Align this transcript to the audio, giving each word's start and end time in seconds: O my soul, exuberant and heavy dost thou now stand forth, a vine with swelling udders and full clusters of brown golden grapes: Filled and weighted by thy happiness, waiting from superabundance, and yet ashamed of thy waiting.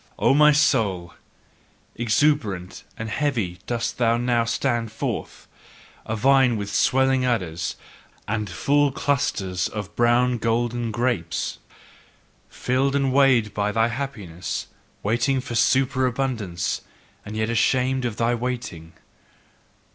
O 0.17 0.33
my 0.33 0.51
soul, 0.51 1.13
exuberant 1.95 2.83
and 2.97 3.07
heavy 3.07 3.59
dost 3.67 3.99
thou 3.99 4.17
now 4.17 4.45
stand 4.45 4.91
forth, 4.91 5.45
a 6.07 6.15
vine 6.15 6.57
with 6.57 6.73
swelling 6.73 7.23
udders 7.23 7.75
and 8.27 8.49
full 8.49 8.91
clusters 8.91 9.67
of 9.67 9.95
brown 9.95 10.39
golden 10.39 10.89
grapes: 10.89 11.59
Filled 12.49 12.95
and 12.95 13.13
weighted 13.13 13.53
by 13.53 13.71
thy 13.71 13.89
happiness, 13.89 14.65
waiting 15.03 15.39
from 15.39 15.55
superabundance, 15.55 16.81
and 17.23 17.37
yet 17.37 17.51
ashamed 17.51 18.03
of 18.03 18.17
thy 18.17 18.33
waiting. 18.33 18.93